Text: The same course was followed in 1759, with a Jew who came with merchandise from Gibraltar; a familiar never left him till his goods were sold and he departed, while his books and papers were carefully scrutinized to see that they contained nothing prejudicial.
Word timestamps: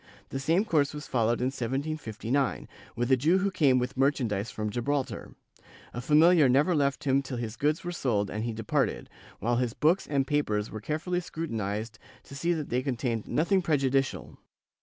The 0.29 0.39
same 0.39 0.65
course 0.65 0.95
was 0.95 1.05
followed 1.05 1.41
in 1.41 1.51
1759, 1.53 2.67
with 2.95 3.11
a 3.11 3.15
Jew 3.15 3.37
who 3.37 3.51
came 3.51 3.77
with 3.77 3.95
merchandise 3.95 4.49
from 4.49 4.71
Gibraltar; 4.71 5.35
a 5.93 6.01
familiar 6.01 6.49
never 6.49 6.73
left 6.73 7.03
him 7.03 7.21
till 7.21 7.37
his 7.37 7.55
goods 7.55 7.83
were 7.83 7.91
sold 7.91 8.31
and 8.31 8.43
he 8.43 8.51
departed, 8.51 9.11
while 9.37 9.57
his 9.57 9.73
books 9.75 10.07
and 10.07 10.25
papers 10.25 10.71
were 10.71 10.81
carefully 10.81 11.19
scrutinized 11.19 11.99
to 12.23 12.33
see 12.35 12.51
that 12.51 12.69
they 12.69 12.81
contained 12.81 13.27
nothing 13.27 13.61
prejudicial. 13.61 14.39